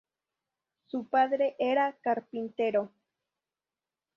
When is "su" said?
0.87-1.05